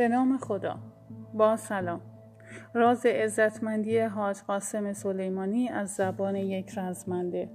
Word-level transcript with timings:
به 0.00 0.08
نام 0.08 0.38
خدا. 0.38 0.76
با 1.34 1.56
سلام. 1.56 2.00
راز 2.74 3.06
عزتمندی 3.06 3.98
حاج 3.98 4.36
قاسم 4.46 4.92
سلیمانی 4.92 5.68
از 5.68 5.90
زبان 5.90 6.36
یک 6.36 6.78
رزمنده. 6.78 7.50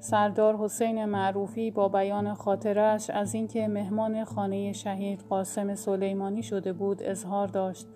سردار 0.00 0.56
حسین 0.56 1.04
معروفی 1.04 1.70
با 1.70 1.88
بیان 1.88 2.34
خاطرش 2.34 3.10
از 3.10 3.34
اینکه 3.34 3.68
مهمان 3.68 4.24
خانه 4.24 4.72
شهید 4.72 5.20
قاسم 5.28 5.74
سلیمانی 5.74 6.42
شده 6.42 6.72
بود 6.72 7.02
اظهار 7.02 7.48
داشت. 7.48 7.86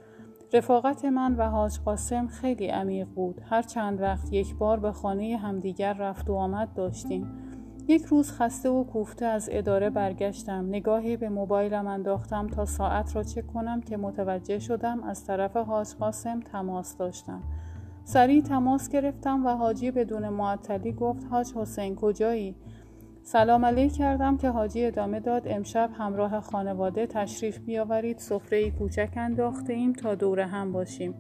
رفاقت 0.53 1.05
من 1.05 1.35
و 1.35 1.49
حاج 1.49 1.79
قاسم 1.79 2.27
خیلی 2.27 2.67
عمیق 2.67 3.09
بود. 3.09 3.41
هر 3.51 3.63
چند 3.63 4.01
وقت 4.01 4.33
یک 4.33 4.55
بار 4.55 4.81
به 4.81 4.93
خانه 4.93 5.37
همدیگر 5.37 5.93
رفت 5.93 6.31
و 6.31 6.35
آمد 6.35 6.75
داشتیم. 6.75 7.50
یک 7.91 8.05
روز 8.05 8.33
خسته 8.33 8.69
و 8.69 8.85
کوفته 8.85 9.27
از 9.27 9.49
اداره 9.53 9.91
برگشتم. 9.91 10.69
نگاهی 10.69 11.17
به 11.17 11.29
موبایلم 11.29 11.87
انداختم 11.87 12.47
تا 12.47 12.65
ساعت 12.65 13.17
را 13.17 13.23
چک 13.23 13.47
کنم 13.47 13.81
که 13.81 13.97
متوجه 13.97 14.59
شدم 14.59 15.03
از 15.03 15.25
طرف 15.25 15.57
حاج 15.57 15.95
قاسم 15.95 16.41
تماس 16.41 16.97
داشتم. 16.97 17.43
سریع 18.05 18.43
تماس 18.43 18.89
گرفتم 18.89 19.47
و 19.47 19.49
حاجی 19.49 19.91
بدون 19.91 20.29
معطلی 20.29 20.93
گفت 20.93 21.27
حاج 21.31 21.53
حسین 21.55 21.95
کجایی؟ 21.95 22.55
سلام 23.23 23.65
علیک 23.65 23.93
کردم 23.93 24.37
که 24.37 24.49
حاجی 24.49 24.85
ادامه 24.85 25.21
داد 25.21 25.43
امشب 25.47 25.91
همراه 25.99 26.41
خانواده 26.41 27.07
تشریف 27.07 27.59
بیاورید 27.59 28.19
سفره 28.19 28.71
کوچک 28.71 29.11
انداخته 29.17 29.73
ایم 29.73 29.93
تا 29.93 30.15
دور 30.15 30.41
هم 30.41 30.73
باشیم. 30.73 31.15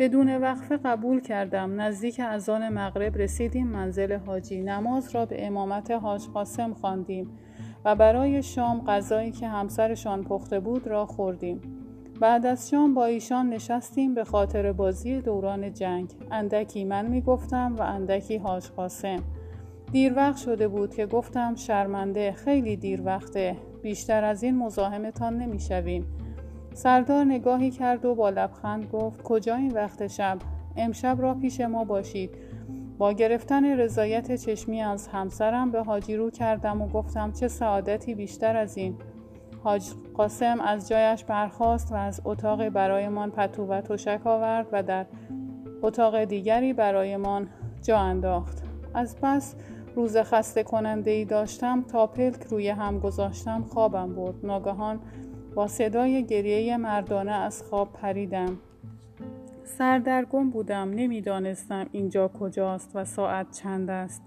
بدون 0.00 0.36
وقفه 0.36 0.76
قبول 0.76 1.20
کردم. 1.20 1.80
نزدیک 1.80 2.20
اذان 2.20 2.68
مغرب 2.68 3.16
رسیدیم 3.16 3.66
منزل 3.66 4.18
حاجی. 4.26 4.62
نماز 4.62 5.14
را 5.14 5.26
به 5.26 5.46
امامت 5.46 5.90
حاج 5.90 6.26
قاسم 6.26 6.74
خواندیم 6.74 7.30
و 7.84 7.96
برای 7.96 8.42
شام 8.42 8.84
غذایی 8.84 9.30
که 9.30 9.48
همسرشان 9.48 10.24
پخته 10.24 10.60
بود 10.60 10.86
را 10.86 11.06
خوردیم. 11.06 11.60
بعد 12.20 12.46
از 12.46 12.70
شام 12.70 12.94
با 12.94 13.04
ایشان 13.04 13.48
نشستیم 13.48 14.14
به 14.14 14.24
خاطر 14.24 14.72
بازی 14.72 15.20
دوران 15.20 15.72
جنگ. 15.72 16.12
اندکی 16.30 16.84
من 16.84 17.06
می‌گفتم 17.06 17.76
و 17.78 17.82
اندکی 17.82 18.36
حاج 18.38 18.68
قاسم. 18.68 19.22
دیر 19.92 20.12
وقت 20.16 20.36
شده 20.36 20.68
بود 20.68 20.94
که 20.94 21.06
گفتم 21.06 21.54
شرمنده 21.54 22.32
خیلی 22.32 22.76
دیر 22.76 23.02
وقته. 23.04 23.56
بیشتر 23.82 24.24
از 24.24 24.42
این 24.42 24.56
مزاحمتان 24.56 25.36
نمی‌شویم. 25.36 26.06
سردار 26.74 27.24
نگاهی 27.24 27.70
کرد 27.70 28.04
و 28.04 28.14
با 28.14 28.30
لبخند 28.30 28.90
گفت 28.92 29.22
کجا 29.22 29.54
این 29.54 29.72
وقت 29.72 30.06
شب؟ 30.06 30.38
امشب 30.76 31.16
را 31.20 31.34
پیش 31.34 31.60
ما 31.60 31.84
باشید. 31.84 32.30
با 32.98 33.12
گرفتن 33.12 33.64
رضایت 33.64 34.36
چشمی 34.36 34.82
از 34.82 35.08
همسرم 35.08 35.70
به 35.70 35.82
حاجی 35.82 36.16
رو 36.16 36.30
کردم 36.30 36.82
و 36.82 36.88
گفتم 36.88 37.32
چه 37.32 37.48
سعادتی 37.48 38.14
بیشتر 38.14 38.56
از 38.56 38.76
این. 38.76 38.96
حاج 39.64 39.84
قاسم 40.14 40.60
از 40.60 40.88
جایش 40.88 41.24
برخاست 41.24 41.92
و 41.92 41.94
از 41.94 42.20
اتاق 42.24 42.68
برایمان 42.68 43.30
پتو 43.30 43.66
و 43.66 43.80
تشک 43.80 44.26
آورد 44.26 44.66
و 44.72 44.82
در 44.82 45.06
اتاق 45.82 46.24
دیگری 46.24 46.72
برایمان 46.72 47.48
جا 47.82 47.98
انداخت. 47.98 48.62
از 48.94 49.16
پس 49.22 49.54
روز 49.96 50.16
خسته 50.16 50.62
کننده 50.62 51.10
ای 51.10 51.24
داشتم 51.24 51.82
تا 51.82 52.06
پلک 52.06 52.42
روی 52.42 52.68
هم 52.68 52.98
گذاشتم 52.98 53.62
خوابم 53.62 54.14
برد. 54.14 54.46
ناگهان 54.46 55.00
با 55.54 55.68
صدای 55.68 56.24
گریه 56.24 56.76
مردانه 56.76 57.32
از 57.32 57.62
خواب 57.62 57.92
پریدم. 57.92 58.58
سردرگم 59.64 60.50
بودم 60.50 60.90
نمی‌دانستم 60.90 61.86
اینجا 61.92 62.28
کجاست 62.28 62.90
و 62.94 63.04
ساعت 63.04 63.50
چند 63.50 63.90
است. 63.90 64.22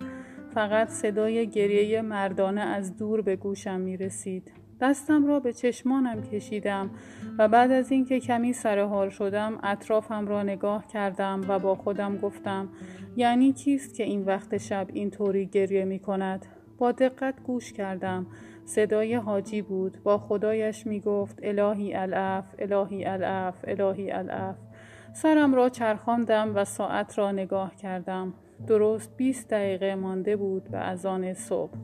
فقط 0.54 0.90
صدای 0.90 1.48
گریه 1.48 2.02
مردانه 2.02 2.62
از 2.62 2.98
دور 2.98 3.22
به 3.22 3.36
گوشم 3.36 3.80
می 3.80 3.98
رسید 3.98 4.52
دستم 4.82 5.26
را 5.26 5.40
به 5.40 5.54
چشمانم 5.54 6.22
کشیدم 6.22 6.90
و 7.38 7.48
بعد 7.48 7.72
از 7.72 7.92
اینکه 7.92 8.20
کمی 8.20 8.54
سرحال 8.54 9.10
شدم 9.10 9.60
اطرافم 9.64 10.28
را 10.28 10.44
نگاه 10.44 10.88
کردم 10.88 11.42
و 11.48 11.60
با 11.60 11.76
خودم 11.76 12.18
گفتم 12.18 12.70
یعنی 13.16 13.54
کیست 13.54 13.96
که 13.96 14.04
این 14.04 14.26
وقت 14.26 14.58
شب 14.58 14.88
اینطوری 14.94 15.46
گریه 15.46 15.86
می 15.86 16.00
کند 16.00 16.46
با 16.78 16.92
دقت 16.92 17.44
گوش 17.44 17.74
کردم. 17.74 18.28
صدای 18.66 19.16
حاجی 19.16 19.62
بود. 19.62 19.98
با 20.04 20.18
خدایش 20.18 20.88
می 20.88 21.00
گفت 21.00 21.40
الهی 21.44 21.96
الاف 21.96 22.46
الهی 22.60 23.06
الاف 23.06 23.56
الهی 23.68 24.12
الاف 24.12 24.56
سرم 25.14 25.56
را 25.56 25.70
چرخاندم 25.70 26.56
و 26.56 26.66
ساعت 26.66 27.18
را 27.18 27.32
نگاه 27.32 27.76
کردم. 27.76 28.34
درست 28.68 29.18
20 29.18 29.50
دقیقه 29.50 29.96
مانده 29.96 30.36
بود 30.36 30.64
به 30.72 30.78
اذان 30.78 31.34
صبح. 31.34 31.78